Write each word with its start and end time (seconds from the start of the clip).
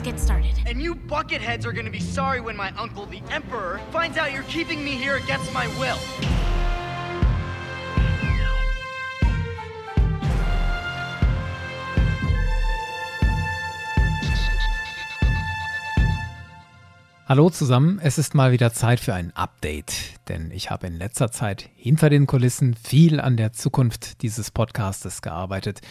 Let's 0.00 0.12
get 0.12 0.18
started. 0.18 0.54
And 0.66 0.80
you 0.80 0.94
bucketheads 0.94 1.66
are 1.66 1.74
gonna 1.74 1.90
be 1.90 2.00
sorry 2.00 2.40
when 2.40 2.56
my 2.56 2.72
uncle, 2.78 3.04
the 3.04 3.20
Emperor, 3.30 3.78
finds 3.92 4.16
out 4.16 4.32
you're 4.32 4.44
keeping 4.44 4.82
me 4.82 4.92
here 4.92 5.16
against 5.16 5.52
my 5.52 5.66
will. 5.78 5.98
Hallo 17.28 17.50
zusammen, 17.50 18.00
es 18.02 18.16
ist 18.16 18.34
mal 18.34 18.52
wieder 18.52 18.72
Zeit 18.72 19.00
für 19.00 19.12
ein 19.12 19.36
Update, 19.36 20.18
denn 20.28 20.50
ich 20.50 20.70
habe 20.70 20.86
in 20.86 20.96
letzter 20.96 21.30
Zeit 21.30 21.68
hinter 21.76 22.08
den 22.08 22.26
Kulissen 22.26 22.74
viel 22.74 23.20
an 23.20 23.36
der 23.36 23.52
Zukunft 23.52 24.22
dieses 24.22 24.50
Podcastes 24.50 25.20
gearbeitet. 25.20 25.82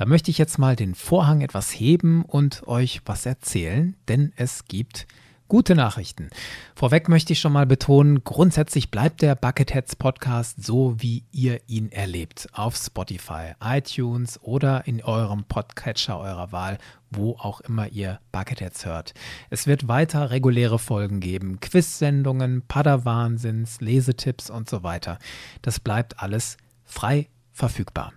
Da 0.00 0.06
möchte 0.06 0.30
ich 0.30 0.38
jetzt 0.38 0.58
mal 0.58 0.76
den 0.76 0.94
Vorhang 0.94 1.42
etwas 1.42 1.78
heben 1.78 2.24
und 2.24 2.66
euch 2.66 3.02
was 3.04 3.26
erzählen, 3.26 3.94
denn 4.08 4.32
es 4.34 4.64
gibt 4.64 5.06
Gute 5.46 5.74
Nachrichten. 5.74 6.30
Vorweg 6.74 7.10
möchte 7.10 7.34
ich 7.34 7.40
schon 7.40 7.52
mal 7.52 7.66
betonen, 7.66 8.24
grundsätzlich 8.24 8.90
bleibt 8.90 9.20
der 9.20 9.34
Bucketheads 9.34 9.96
Podcast 9.96 10.64
so, 10.64 10.94
wie 11.02 11.24
ihr 11.32 11.60
ihn 11.66 11.92
erlebt. 11.92 12.48
Auf 12.54 12.76
Spotify, 12.76 13.52
iTunes 13.62 14.42
oder 14.42 14.86
in 14.86 15.04
eurem 15.04 15.44
Podcatcher 15.44 16.18
eurer 16.18 16.50
Wahl, 16.50 16.78
wo 17.10 17.32
auch 17.32 17.60
immer 17.60 17.88
ihr 17.88 18.20
Bucketheads 18.32 18.86
hört. 18.86 19.12
Es 19.50 19.66
wird 19.66 19.86
weiter 19.86 20.30
reguläre 20.30 20.78
Folgen 20.78 21.20
geben, 21.20 21.60
Quiz-Sendungen, 21.60 22.62
Padawahnsinns, 22.66 23.82
Lesetipps 23.82 24.48
und 24.48 24.70
so 24.70 24.82
weiter. 24.82 25.18
Das 25.60 25.78
bleibt 25.78 26.20
alles 26.20 26.56
frei 26.86 27.28
verfügbar 27.52 28.14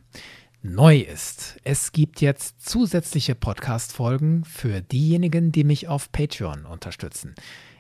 neu 0.64 1.00
ist. 1.00 1.58
Es 1.66 1.92
gibt 1.92 2.22
jetzt 2.22 2.68
zusätzliche 2.68 3.36
Podcast-Folgen 3.36 4.46
für 4.46 4.82
diejenigen, 4.82 5.52
die 5.52 5.66
mich 5.66 5.90
auf 5.90 6.12
Patreon 6.14 6.66
unterstützen. 6.66 7.36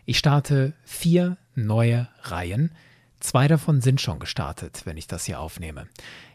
Ich 0.06 0.18
starte 0.18 0.74
vier 0.84 1.38
neue 1.56 2.10
Reihen. 2.24 2.74
Zwei 3.22 3.48
davon 3.48 3.80
sind 3.80 4.02
schon 4.02 4.20
gestartet, 4.20 4.82
wenn 4.84 4.98
ich 4.98 5.08
das 5.08 5.24
hier 5.24 5.40
aufnehme. 5.40 5.88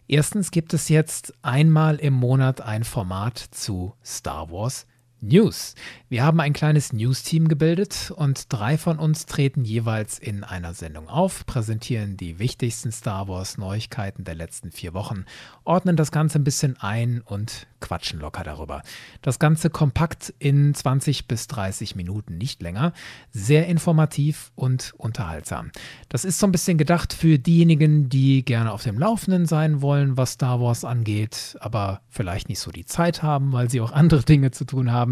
Erstens 0.09 0.51
gibt 0.51 0.73
es 0.73 0.89
jetzt 0.89 1.35
einmal 1.43 1.97
im 1.97 2.15
Monat 2.15 2.63
ein 2.63 2.83
Format 2.83 3.39
zu 3.39 3.93
Star 4.03 4.51
Wars 4.51 4.87
News. 5.21 5.75
Wir 6.09 6.23
haben 6.23 6.39
ein 6.41 6.53
kleines 6.53 6.93
News-Team 6.93 7.49
gebildet 7.49 8.13
und 8.15 8.53
drei 8.53 8.79
von 8.79 8.99
uns 8.99 9.27
treten 9.27 9.65
jeweils 9.65 10.19
in 10.19 10.45
einer 10.45 10.75
Sendung 10.75 11.09
auf, 11.09 11.45
präsentieren 11.45 12.17
die 12.17 12.39
wichtigsten 12.39 12.93
Star 12.93 13.27
Wars-Neuigkeiten 13.27 14.25
der 14.25 14.37
letzten 14.37 14.71
vier 14.71 14.95
Wochen, 14.95 15.25
ordnen 15.65 15.97
das 15.97 16.13
Ganze 16.13 16.39
ein 16.39 16.45
bisschen 16.45 16.77
ein 16.81 17.21
und 17.21 17.67
quatschen 17.81 18.21
locker 18.21 18.45
darüber. 18.45 18.83
Das 19.23 19.39
Ganze 19.39 19.71
kompakt 19.71 20.33
in 20.39 20.75
20 20.75 21.27
bis 21.27 21.47
30 21.49 21.97
Minuten, 21.97 22.39
nicht 22.39 22.63
länger, 22.63 22.93
sehr 23.31 23.67
informativ 23.67 24.53
und 24.55 24.95
unterhaltsam. 24.97 25.71
Das 26.09 26.25
ist 26.25 26.39
so 26.39 26.47
ein 26.47 26.53
bisschen 26.53 26.79
gedacht 26.79 27.13
für 27.13 27.39
diejenigen, 27.39 28.09
die 28.09 28.45
gerne 28.45 28.73
auf 28.73 28.83
dem 28.83 28.99
Laufenden 28.99 29.47
sein 29.47 29.83
wollen, 29.83 30.17
was 30.17 30.33
Star 30.33 30.61
Wars 30.61 30.85
angeht, 30.85 31.57
aber 31.61 32.03
vielleicht 32.09 32.49
nicht 32.49 32.61
so 32.61 32.71
die 32.71 32.87
Zeit 32.87 33.23
haben, 33.23 33.53
weil 33.53 33.71
sie 33.71 33.81
auch 33.81 33.93
andere 33.93 34.23
Dinge 34.23 34.51
zu 34.51 34.65
tun 34.65 34.93
haben. 34.93 35.08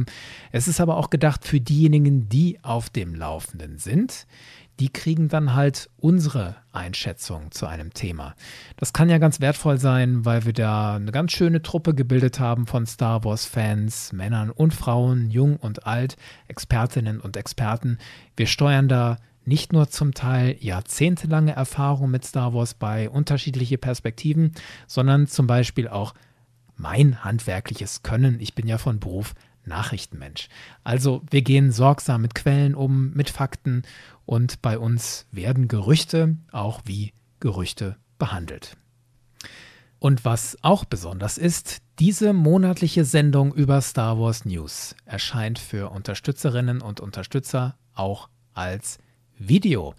Es 0.52 0.68
ist 0.68 0.80
aber 0.80 0.96
auch 0.96 1.10
gedacht 1.10 1.46
für 1.46 1.60
diejenigen, 1.60 2.28
die 2.28 2.58
auf 2.62 2.90
dem 2.90 3.14
Laufenden 3.14 3.78
sind, 3.78 4.26
die 4.78 4.90
kriegen 4.90 5.28
dann 5.28 5.54
halt 5.54 5.88
unsere 5.96 6.56
Einschätzung 6.72 7.50
zu 7.50 7.66
einem 7.66 7.94
Thema. 7.94 8.34
Das 8.76 8.92
kann 8.92 9.08
ja 9.08 9.18
ganz 9.18 9.40
wertvoll 9.40 9.78
sein, 9.78 10.24
weil 10.24 10.44
wir 10.44 10.52
da 10.52 10.96
eine 10.96 11.12
ganz 11.12 11.32
schöne 11.32 11.62
Truppe 11.62 11.94
gebildet 11.94 12.40
haben 12.40 12.66
von 12.66 12.84
Star 12.84 13.24
Wars-Fans, 13.24 14.12
Männern 14.12 14.50
und 14.50 14.74
Frauen, 14.74 15.30
jung 15.30 15.56
und 15.56 15.86
alt, 15.86 16.16
Expertinnen 16.48 17.20
und 17.20 17.36
Experten. 17.36 17.98
Wir 18.36 18.46
steuern 18.46 18.88
da 18.88 19.16
nicht 19.46 19.72
nur 19.72 19.88
zum 19.88 20.12
Teil 20.12 20.56
jahrzehntelange 20.60 21.52
Erfahrung 21.52 22.10
mit 22.10 22.24
Star 22.24 22.52
Wars 22.52 22.74
bei, 22.74 23.08
unterschiedliche 23.08 23.78
Perspektiven, 23.78 24.52
sondern 24.86 25.28
zum 25.28 25.46
Beispiel 25.46 25.88
auch 25.88 26.14
mein 26.76 27.24
handwerkliches 27.24 28.02
Können. 28.02 28.40
Ich 28.40 28.54
bin 28.54 28.66
ja 28.66 28.76
von 28.76 29.00
Beruf 29.00 29.34
Nachrichtenmensch. 29.66 30.48
Also 30.84 31.22
wir 31.30 31.42
gehen 31.42 31.72
sorgsam 31.72 32.22
mit 32.22 32.34
Quellen 32.34 32.74
um, 32.74 33.12
mit 33.12 33.30
Fakten 33.30 33.82
und 34.24 34.62
bei 34.62 34.78
uns 34.78 35.26
werden 35.30 35.68
Gerüchte 35.68 36.36
auch 36.52 36.80
wie 36.84 37.12
Gerüchte 37.40 37.96
behandelt. 38.18 38.76
Und 39.98 40.24
was 40.24 40.58
auch 40.62 40.84
besonders 40.84 41.38
ist, 41.38 41.78
diese 41.98 42.32
monatliche 42.32 43.04
Sendung 43.04 43.54
über 43.54 43.80
Star 43.80 44.18
Wars 44.18 44.44
News 44.44 44.94
erscheint 45.06 45.58
für 45.58 45.90
Unterstützerinnen 45.90 46.82
und 46.82 47.00
Unterstützer 47.00 47.76
auch 47.94 48.28
als 48.52 48.98
Video. 49.38 49.94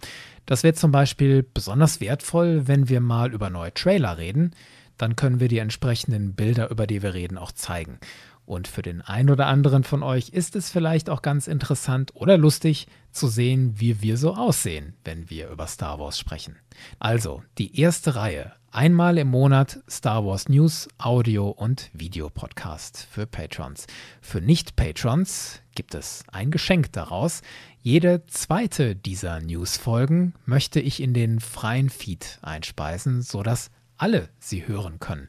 Das 0.46 0.62
wird 0.62 0.78
zum 0.78 0.92
Beispiel 0.92 1.42
besonders 1.42 2.00
wertvoll, 2.00 2.68
wenn 2.68 2.88
wir 2.88 3.00
mal 3.00 3.32
über 3.32 3.50
neue 3.50 3.74
Trailer 3.74 4.18
reden. 4.18 4.54
Dann 4.96 5.16
können 5.16 5.40
wir 5.40 5.48
die 5.48 5.58
entsprechenden 5.58 6.34
Bilder, 6.34 6.70
über 6.70 6.86
die 6.86 7.02
wir 7.02 7.14
reden, 7.14 7.38
auch 7.38 7.52
zeigen. 7.52 7.98
Und 8.48 8.66
für 8.66 8.80
den 8.80 9.02
einen 9.02 9.28
oder 9.28 9.46
anderen 9.46 9.84
von 9.84 10.02
euch 10.02 10.30
ist 10.30 10.56
es 10.56 10.70
vielleicht 10.70 11.10
auch 11.10 11.20
ganz 11.20 11.48
interessant 11.48 12.12
oder 12.14 12.38
lustig 12.38 12.86
zu 13.12 13.28
sehen, 13.28 13.74
wie 13.76 14.00
wir 14.00 14.16
so 14.16 14.34
aussehen, 14.34 14.94
wenn 15.04 15.28
wir 15.28 15.50
über 15.50 15.66
Star 15.66 16.00
Wars 16.00 16.18
sprechen. 16.18 16.56
Also, 16.98 17.42
die 17.58 17.78
erste 17.78 18.14
Reihe. 18.14 18.54
Einmal 18.70 19.18
im 19.18 19.28
Monat 19.28 19.80
Star 19.86 20.24
Wars 20.24 20.48
News, 20.48 20.88
Audio 20.96 21.50
und 21.50 21.90
Videopodcast 21.92 23.06
für 23.10 23.26
Patrons. 23.26 23.86
Für 24.22 24.40
Nicht-Patrons 24.40 25.60
gibt 25.74 25.94
es 25.94 26.24
ein 26.32 26.50
Geschenk 26.50 26.90
daraus. 26.92 27.42
Jede 27.82 28.24
zweite 28.28 28.96
dieser 28.96 29.40
News-Folgen 29.40 30.32
möchte 30.46 30.80
ich 30.80 31.02
in 31.02 31.12
den 31.12 31.40
freien 31.40 31.90
Feed 31.90 32.38
einspeisen, 32.40 33.20
sodass 33.20 33.70
alle 33.98 34.30
sie 34.38 34.66
hören 34.66 35.00
können. 35.00 35.28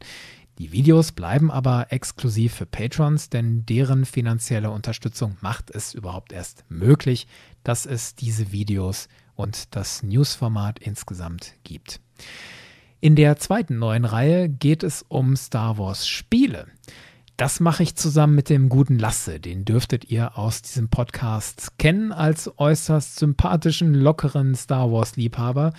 Die 0.59 0.73
Videos 0.73 1.13
bleiben 1.13 1.51
aber 1.51 1.87
exklusiv 1.89 2.53
für 2.53 2.65
Patrons, 2.65 3.29
denn 3.29 3.65
deren 3.65 4.03
finanzielle 4.03 4.71
Unterstützung 4.71 5.37
macht 5.39 5.71
es 5.71 5.93
überhaupt 5.93 6.33
erst 6.33 6.65
möglich, 6.67 7.27
dass 7.63 7.85
es 7.85 8.13
diese 8.13 8.51
Videos 8.51 9.07
und 9.35 9.73
das 9.73 10.03
Newsformat 10.03 10.79
insgesamt 10.79 11.53
gibt. 11.63 12.01
In 12.99 13.15
der 13.15 13.37
zweiten 13.37 13.79
neuen 13.79 14.03
Reihe 14.03 14.49
geht 14.49 14.83
es 14.83 15.05
um 15.07 15.37
Star 15.37 15.77
Wars 15.77 16.05
Spiele. 16.05 16.67
Das 17.37 17.61
mache 17.61 17.83
ich 17.83 17.95
zusammen 17.95 18.35
mit 18.35 18.49
dem 18.49 18.67
guten 18.67 18.99
Lasse. 18.99 19.39
Den 19.39 19.63
dürftet 19.63 20.11
ihr 20.11 20.37
aus 20.37 20.61
diesem 20.61 20.89
Podcast 20.89 21.77
kennen 21.77 22.11
als 22.11 22.51
äußerst 22.59 23.15
sympathischen, 23.15 23.93
lockeren 23.93 24.55
Star 24.55 24.91
Wars-Liebhaber. 24.91 25.71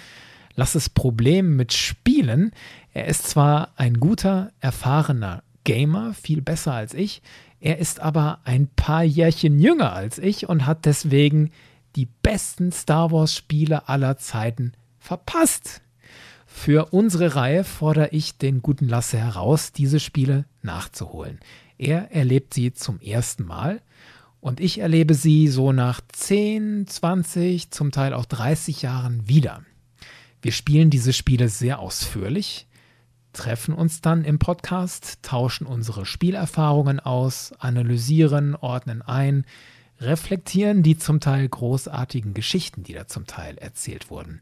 Lasses 0.60 0.90
Problem 0.90 1.56
mit 1.56 1.72
Spielen 1.72 2.52
er 2.92 3.06
ist 3.06 3.28
zwar 3.28 3.72
ein 3.76 4.00
guter, 4.00 4.52
erfahrener 4.60 5.42
Gamer, 5.64 6.14
viel 6.14 6.42
besser 6.42 6.72
als 6.72 6.94
ich, 6.94 7.22
er 7.60 7.78
ist 7.78 8.00
aber 8.00 8.40
ein 8.44 8.68
paar 8.68 9.04
Jährchen 9.04 9.58
jünger 9.58 9.92
als 9.92 10.18
ich 10.18 10.48
und 10.48 10.66
hat 10.66 10.86
deswegen 10.86 11.50
die 11.94 12.08
besten 12.22 12.72
Star 12.72 13.10
Wars-Spiele 13.10 13.88
aller 13.88 14.16
Zeiten 14.16 14.72
verpasst. 14.98 15.82
Für 16.46 16.92
unsere 16.92 17.36
Reihe 17.36 17.62
fordere 17.62 18.08
ich 18.08 18.38
den 18.38 18.60
guten 18.60 18.88
Lasse 18.88 19.18
heraus, 19.18 19.72
diese 19.72 20.00
Spiele 20.00 20.46
nachzuholen. 20.62 21.38
Er 21.78 22.10
erlebt 22.10 22.54
sie 22.54 22.72
zum 22.72 23.00
ersten 23.00 23.44
Mal 23.44 23.80
und 24.40 24.58
ich 24.58 24.78
erlebe 24.80 25.14
sie 25.14 25.48
so 25.48 25.70
nach 25.72 26.00
10, 26.12 26.86
20, 26.86 27.70
zum 27.70 27.92
Teil 27.92 28.14
auch 28.14 28.24
30 28.24 28.82
Jahren 28.82 29.28
wieder. 29.28 29.62
Wir 30.42 30.52
spielen 30.52 30.90
diese 30.90 31.12
Spiele 31.12 31.48
sehr 31.48 31.78
ausführlich 31.78 32.66
treffen 33.32 33.74
uns 33.74 34.00
dann 34.00 34.24
im 34.24 34.38
Podcast, 34.38 35.22
tauschen 35.22 35.66
unsere 35.66 36.06
Spielerfahrungen 36.06 37.00
aus, 37.00 37.52
analysieren, 37.58 38.54
ordnen 38.56 39.02
ein, 39.02 39.44
reflektieren 40.00 40.82
die 40.82 40.96
zum 40.96 41.20
Teil 41.20 41.48
großartigen 41.48 42.34
Geschichten, 42.34 42.82
die 42.82 42.94
da 42.94 43.06
zum 43.06 43.26
Teil 43.26 43.58
erzählt 43.58 44.10
wurden. 44.10 44.40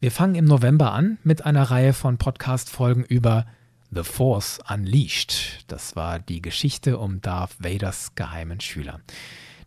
Wir 0.00 0.10
fangen 0.10 0.34
im 0.34 0.44
November 0.44 0.92
an 0.92 1.18
mit 1.24 1.44
einer 1.44 1.64
Reihe 1.64 1.92
von 1.92 2.18
Podcast-Folgen 2.18 3.04
über 3.04 3.46
The 3.90 4.02
Force 4.02 4.60
Unleashed. 4.68 5.64
Das 5.68 5.96
war 5.96 6.18
die 6.18 6.42
Geschichte 6.42 6.98
um 6.98 7.20
Darth 7.20 7.56
Vaders 7.58 8.14
geheimen 8.14 8.60
Schüler. 8.60 9.00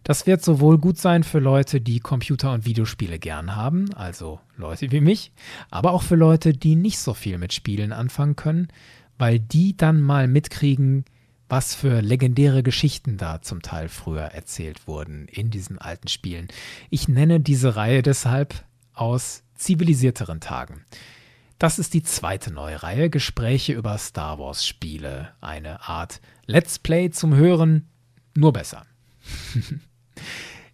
Das 0.04 0.26
wird 0.26 0.44
sowohl 0.44 0.78
gut 0.78 0.98
sein 0.98 1.24
für 1.24 1.40
Leute, 1.40 1.82
die 1.82 2.00
Computer- 2.00 2.54
und 2.54 2.66
Videospiele 2.66 3.20
gern 3.20 3.56
haben, 3.56 3.94
also 3.94 4.40
Leute 4.56 4.92
wie 4.92 5.02
mich, 5.02 5.32
aber 5.70 5.92
auch 5.92 6.04
für 6.04 6.16
Leute, 6.16 6.54
die 6.54 6.76
nicht 6.76 7.00
so 7.00 7.14
viel 7.14 7.38
mit 7.38 7.54
Spielen 7.54 7.92
anfangen 7.92 8.36
können, 8.36 8.70
weil 9.18 9.40
die 9.40 9.76
dann 9.76 10.02
mal 10.02 10.28
mitkriegen, 10.28 11.06
was 11.50 11.76
für 11.76 12.02
legendäre 12.02 12.64
Geschichten 12.64 13.18
da 13.18 13.42
zum 13.42 13.62
Teil 13.62 13.90
früher 13.90 14.24
erzählt 14.24 14.88
wurden 14.88 15.28
in 15.28 15.50
diesen 15.50 15.78
alten 15.78 16.08
Spielen. 16.08 16.48
Ich 16.90 17.08
nenne 17.08 17.40
diese 17.40 17.76
Reihe 17.76 18.02
deshalb 18.02 18.66
aus 18.94 19.44
zivilisierteren 19.56 20.40
Tagen. 20.40 20.86
Das 21.60 21.80
ist 21.80 21.94
die 21.94 22.04
zweite 22.04 22.52
neue 22.52 22.84
Reihe, 22.84 23.10
Gespräche 23.10 23.74
über 23.74 23.98
Star 23.98 24.38
Wars 24.38 24.66
Spiele. 24.66 25.34
Eine 25.42 25.88
Art 25.88 26.22
Let's 26.46 26.78
Play 26.78 27.10
zum 27.10 27.34
Hören, 27.34 27.88
nur 28.36 28.54
besser. 28.54 28.86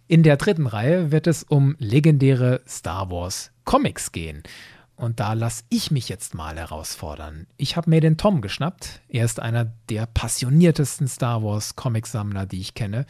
In 0.06 0.22
der 0.22 0.36
dritten 0.36 0.66
Reihe 0.66 1.10
wird 1.10 1.26
es 1.26 1.42
um 1.42 1.76
legendäre 1.78 2.60
Star 2.68 3.10
Wars 3.10 3.50
Comics 3.64 4.12
gehen. 4.12 4.42
Und 4.96 5.18
da 5.18 5.32
lasse 5.32 5.64
ich 5.70 5.90
mich 5.90 6.08
jetzt 6.08 6.34
mal 6.34 6.56
herausfordern. 6.56 7.46
Ich 7.56 7.76
habe 7.76 7.90
mir 7.90 8.00
den 8.00 8.16
Tom 8.16 8.40
geschnappt. 8.40 9.00
Er 9.08 9.24
ist 9.24 9.40
einer 9.40 9.72
der 9.88 10.06
passioniertesten 10.06 11.08
Star 11.08 11.42
Wars 11.42 11.74
Comicsammler, 11.74 12.46
die 12.46 12.60
ich 12.60 12.74
kenne. 12.74 13.06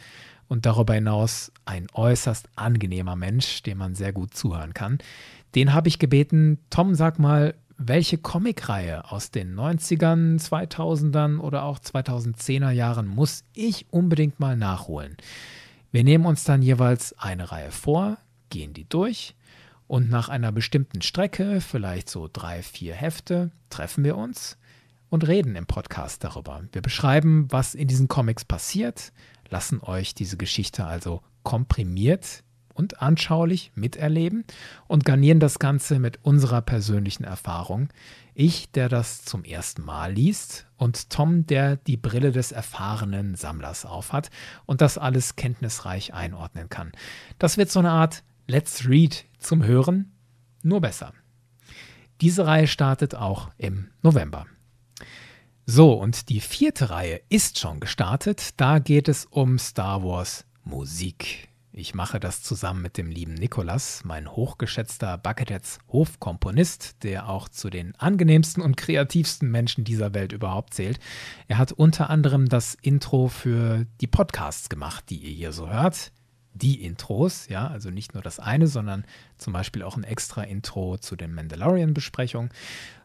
Und 0.47 0.65
darüber 0.65 0.93
hinaus 0.93 1.51
ein 1.65 1.87
äußerst 1.93 2.49
angenehmer 2.55 3.15
Mensch, 3.15 3.61
dem 3.63 3.79
man 3.79 3.95
sehr 3.95 4.13
gut 4.13 4.35
zuhören 4.35 4.73
kann. 4.73 4.99
Den 5.53 5.73
habe 5.73 5.87
ich 5.87 5.99
gebeten, 5.99 6.59
Tom, 6.69 6.95
sag 6.95 7.19
mal, 7.19 7.55
welche 7.77 8.17
Comicreihe 8.17 9.11
aus 9.11 9.31
den 9.31 9.55
90ern, 9.55 10.39
2000ern 10.39 11.39
oder 11.39 11.63
auch 11.63 11.79
2010er 11.79 12.71
Jahren 12.71 13.07
muss 13.07 13.43
ich 13.53 13.85
unbedingt 13.91 14.39
mal 14.39 14.55
nachholen? 14.55 15.17
Wir 15.95 16.03
nehmen 16.03 16.25
uns 16.25 16.43
dann 16.43 16.61
jeweils 16.61 17.17
eine 17.17 17.53
Reihe 17.53 17.71
vor, 17.71 18.17
gehen 18.49 18.73
die 18.73 18.83
durch 18.83 19.33
und 19.87 20.09
nach 20.09 20.27
einer 20.27 20.51
bestimmten 20.51 21.01
Strecke, 21.01 21.61
vielleicht 21.61 22.09
so 22.09 22.29
drei, 22.33 22.63
vier 22.63 22.93
Hefte, 22.93 23.51
treffen 23.69 24.03
wir 24.03 24.17
uns 24.17 24.57
und 25.07 25.25
reden 25.25 25.55
im 25.55 25.67
Podcast 25.67 26.21
darüber. 26.25 26.61
Wir 26.73 26.81
beschreiben, 26.81 27.47
was 27.49 27.75
in 27.75 27.87
diesen 27.87 28.09
Comics 28.09 28.43
passiert, 28.43 29.13
lassen 29.47 29.79
euch 29.79 30.13
diese 30.13 30.35
Geschichte 30.35 30.83
also 30.83 31.21
komprimiert 31.43 32.43
und 32.75 33.01
anschaulich 33.01 33.71
miterleben 33.73 34.43
und 34.87 35.05
garnieren 35.05 35.39
das 35.39 35.57
Ganze 35.57 35.97
mit 35.97 36.19
unserer 36.23 36.61
persönlichen 36.61 37.23
Erfahrung. 37.23 37.89
Ich, 38.35 38.69
der 38.71 38.89
das 38.89 39.23
zum 39.23 39.43
ersten 39.43 39.81
Mal 39.83 40.13
liest 40.13 40.67
und 40.77 41.09
Tom, 41.09 41.47
der 41.47 41.77
die 41.77 41.97
Brille 41.97 42.31
des 42.31 42.51
erfahrenen 42.51 43.35
Sammlers 43.35 43.85
aufhat 43.85 44.29
und 44.65 44.81
das 44.81 44.97
alles 44.97 45.37
kenntnisreich 45.37 46.13
einordnen 46.13 46.69
kann. 46.69 46.91
Das 47.39 47.57
wird 47.57 47.71
so 47.71 47.79
eine 47.79 47.91
Art 47.91 48.23
Let's 48.45 48.87
Read 48.87 49.25
zum 49.39 49.63
Hören, 49.63 50.11
nur 50.61 50.81
besser. 50.81 51.13
Diese 52.21 52.45
Reihe 52.45 52.67
startet 52.67 53.15
auch 53.15 53.51
im 53.57 53.87
November. 54.01 54.45
So, 55.65 55.93
und 55.93 56.29
die 56.29 56.41
vierte 56.41 56.91
Reihe 56.91 57.21
ist 57.29 57.57
schon 57.57 57.79
gestartet. 57.79 58.49
Da 58.57 58.79
geht 58.79 59.07
es 59.07 59.25
um 59.25 59.57
Star 59.57 60.03
Wars 60.03 60.45
Musik. 60.63 61.49
Ich 61.77 61.93
mache 61.93 62.21
das 62.21 62.41
zusammen 62.41 62.81
mit 62.81 62.95
dem 62.95 63.11
lieben 63.11 63.33
Nikolas, 63.33 64.05
mein 64.05 64.31
hochgeschätzter 64.31 65.17
Bucketheads 65.17 65.79
Hofkomponist, 65.91 67.03
der 67.03 67.27
auch 67.27 67.49
zu 67.49 67.69
den 67.69 67.93
angenehmsten 67.97 68.63
und 68.63 68.77
kreativsten 68.77 69.51
Menschen 69.51 69.83
dieser 69.83 70.13
Welt 70.13 70.31
überhaupt 70.31 70.73
zählt. 70.73 70.99
Er 71.49 71.57
hat 71.57 71.73
unter 71.73 72.09
anderem 72.09 72.47
das 72.47 72.75
Intro 72.75 73.27
für 73.27 73.85
die 73.99 74.07
Podcasts 74.07 74.69
gemacht, 74.69 75.09
die 75.09 75.17
ihr 75.17 75.31
hier 75.31 75.51
so 75.51 75.69
hört. 75.69 76.13
Die 76.53 76.81
Intros, 76.81 77.49
ja, 77.49 77.67
also 77.67 77.89
nicht 77.89 78.13
nur 78.13 78.23
das 78.23 78.39
eine, 78.39 78.67
sondern 78.67 79.03
zum 79.37 79.51
Beispiel 79.51 79.83
auch 79.83 79.97
ein 79.97 80.05
extra 80.05 80.43
Intro 80.43 80.97
zu 80.97 81.17
den 81.17 81.33
Mandalorian-Besprechungen. 81.33 82.51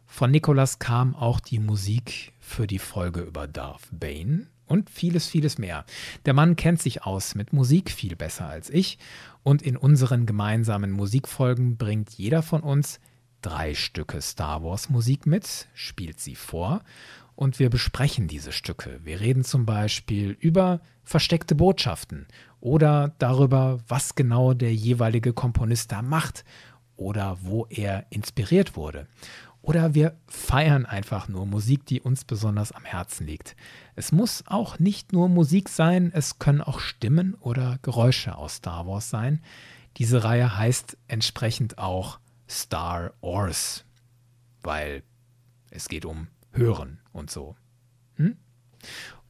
Von 0.06 0.30
Nikolas 0.30 0.78
kam 0.78 1.16
auch 1.16 1.40
die 1.40 1.58
Musik 1.58 2.34
für 2.38 2.68
die 2.68 2.78
Folge 2.78 3.22
über 3.22 3.48
Darth 3.48 3.88
Bane 3.90 4.46
und 4.70 4.88
vieles, 4.88 5.26
vieles 5.26 5.58
mehr. 5.58 5.84
Der 6.24 6.32
Mann 6.32 6.56
kennt 6.56 6.80
sich 6.80 7.02
aus 7.04 7.34
mit 7.34 7.52
Musik 7.52 7.90
viel 7.90 8.16
besser 8.16 8.46
als 8.46 8.70
ich 8.70 8.98
und 9.42 9.62
in 9.62 9.76
unseren 9.76 10.26
gemeinsamen 10.26 10.92
Musikfolgen 10.92 11.76
bringt 11.76 12.10
jeder 12.10 12.42
von 12.42 12.62
uns 12.62 13.00
drei 13.42 13.74
Stücke 13.74 14.20
Star 14.22 14.62
Wars 14.62 14.88
Musik 14.90 15.26
mit, 15.26 15.66
spielt 15.74 16.20
sie 16.20 16.34
vor 16.34 16.82
und 17.34 17.58
wir 17.58 17.70
besprechen 17.70 18.28
diese 18.28 18.52
Stücke. 18.52 19.00
Wir 19.02 19.20
reden 19.20 19.44
zum 19.44 19.66
Beispiel 19.66 20.36
über 20.38 20.80
versteckte 21.02 21.54
Botschaften 21.54 22.26
oder 22.60 23.14
darüber, 23.18 23.78
was 23.88 24.14
genau 24.14 24.52
der 24.52 24.74
jeweilige 24.74 25.32
Komponist 25.32 25.90
da 25.90 26.02
macht 26.02 26.44
oder 26.96 27.38
wo 27.40 27.66
er 27.70 28.06
inspiriert 28.10 28.76
wurde. 28.76 29.06
Oder 29.62 29.94
wir 29.94 30.16
feiern 30.26 30.86
einfach 30.86 31.28
nur 31.28 31.44
Musik, 31.46 31.84
die 31.84 32.00
uns 32.00 32.24
besonders 32.24 32.72
am 32.72 32.84
Herzen 32.84 33.26
liegt. 33.26 33.56
Es 33.94 34.10
muss 34.10 34.44
auch 34.46 34.78
nicht 34.78 35.12
nur 35.12 35.28
Musik 35.28 35.68
sein, 35.68 36.10
es 36.14 36.38
können 36.38 36.62
auch 36.62 36.80
Stimmen 36.80 37.34
oder 37.34 37.78
Geräusche 37.82 38.36
aus 38.36 38.56
Star 38.56 38.86
Wars 38.86 39.10
sein. 39.10 39.40
Diese 39.98 40.24
Reihe 40.24 40.56
heißt 40.56 40.96
entsprechend 41.08 41.78
auch 41.78 42.20
Star 42.48 43.12
Wars, 43.20 43.84
weil 44.62 45.02
es 45.70 45.88
geht 45.88 46.04
um 46.04 46.28
Hören 46.52 46.98
und 47.12 47.30
so. 47.30 47.56
Hm? 48.16 48.36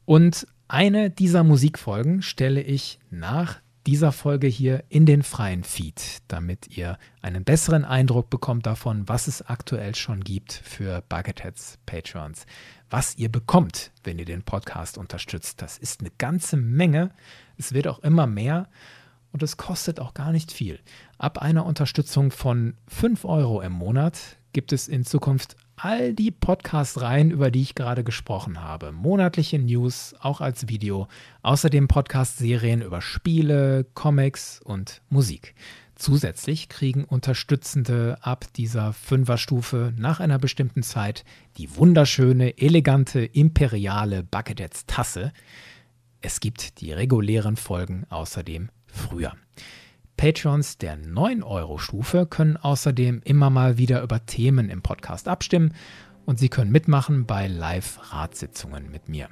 Und 0.05 0.47
eine 0.67 1.09
dieser 1.09 1.43
Musikfolgen 1.43 2.21
stelle 2.21 2.61
ich 2.61 2.99
nach 3.09 3.61
dieser 3.87 4.11
Folge 4.11 4.47
hier 4.47 4.83
in 4.89 5.05
den 5.05 5.23
freien 5.23 5.63
Feed, 5.63 6.19
damit 6.27 6.77
ihr 6.77 6.97
einen 7.21 7.43
besseren 7.43 7.85
Eindruck 7.85 8.29
bekommt 8.29 8.65
davon, 8.65 9.07
was 9.07 9.27
es 9.27 9.41
aktuell 9.41 9.95
schon 9.95 10.23
gibt 10.23 10.53
für 10.53 11.03
Bucketheads 11.09 11.79
Patrons. 11.85 12.45
Was 12.89 13.17
ihr 13.17 13.31
bekommt, 13.31 13.91
wenn 14.03 14.19
ihr 14.19 14.25
den 14.25 14.43
Podcast 14.43 14.97
unterstützt. 14.97 15.61
Das 15.61 15.77
ist 15.77 16.01
eine 16.01 16.11
ganze 16.17 16.57
Menge. 16.57 17.11
Es 17.57 17.73
wird 17.73 17.87
auch 17.87 17.99
immer 17.99 18.27
mehr 18.27 18.67
und 19.31 19.43
es 19.43 19.57
kostet 19.57 19.99
auch 19.99 20.13
gar 20.13 20.31
nicht 20.31 20.51
viel. 20.51 20.79
Ab 21.17 21.39
einer 21.39 21.65
Unterstützung 21.65 22.31
von 22.31 22.75
5 22.87 23.25
Euro 23.25 23.61
im 23.61 23.71
Monat 23.71 24.37
gibt 24.53 24.73
es 24.73 24.87
in 24.87 25.05
Zukunft 25.05 25.55
all 25.83 26.13
die 26.13 26.29
Podcast-Reihen, 26.29 27.31
über 27.31 27.49
die 27.49 27.63
ich 27.63 27.73
gerade 27.73 28.03
gesprochen 28.03 28.61
habe. 28.61 28.91
Monatliche 28.91 29.57
News, 29.57 30.13
auch 30.19 30.39
als 30.39 30.67
Video. 30.67 31.07
Außerdem 31.41 31.87
Podcast-Serien 31.87 32.83
über 32.83 33.01
Spiele, 33.01 33.85
Comics 33.95 34.59
und 34.63 35.01
Musik. 35.09 35.55
Zusätzlich 35.95 36.69
kriegen 36.69 37.03
Unterstützende 37.03 38.17
ab 38.21 38.45
dieser 38.55 38.93
Fünferstufe 38.93 39.91
nach 39.97 40.19
einer 40.19 40.37
bestimmten 40.37 40.83
Zeit 40.83 41.25
die 41.57 41.75
wunderschöne, 41.75 42.59
elegante, 42.59 43.21
imperiale 43.25 44.21
Bucketheads 44.21 44.85
Tasse. 44.85 45.33
Es 46.21 46.39
gibt 46.39 46.81
die 46.81 46.93
regulären 46.93 47.57
Folgen 47.57 48.05
außerdem 48.09 48.69
früher. 48.85 49.33
Patrons 50.17 50.77
der 50.77 50.97
9-Euro-Stufe 50.97 52.25
können 52.25 52.57
außerdem 52.57 53.21
immer 53.23 53.49
mal 53.49 53.77
wieder 53.77 54.01
über 54.03 54.25
Themen 54.25 54.69
im 54.69 54.81
Podcast 54.81 55.27
abstimmen 55.27 55.73
und 56.25 56.39
sie 56.39 56.49
können 56.49 56.71
mitmachen 56.71 57.25
bei 57.25 57.47
Live-Ratssitzungen 57.47 58.91
mit 58.91 59.09
mir. 59.09 59.29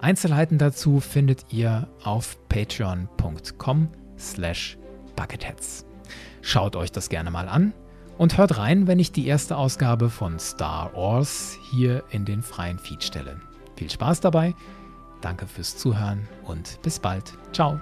Einzelheiten 0.00 0.58
dazu 0.58 1.00
findet 1.00 1.52
ihr 1.52 1.88
auf 2.02 2.36
patreon.com 2.48 3.88
slash 4.18 4.76
bucketheads. 5.16 5.86
Schaut 6.42 6.76
euch 6.76 6.92
das 6.92 7.08
gerne 7.08 7.30
mal 7.30 7.48
an 7.48 7.72
und 8.18 8.36
hört 8.36 8.58
rein, 8.58 8.86
wenn 8.86 8.98
ich 8.98 9.12
die 9.12 9.26
erste 9.26 9.56
Ausgabe 9.56 10.10
von 10.10 10.38
Star 10.38 10.92
Wars 10.94 11.56
hier 11.70 12.04
in 12.10 12.24
den 12.24 12.42
freien 12.42 12.78
Feed 12.78 13.02
stelle. 13.02 13.40
Viel 13.76 13.90
Spaß 13.90 14.20
dabei, 14.20 14.54
danke 15.20 15.46
fürs 15.46 15.76
Zuhören 15.76 16.28
und 16.44 16.80
bis 16.82 16.98
bald. 16.98 17.32
Ciao. 17.52 17.80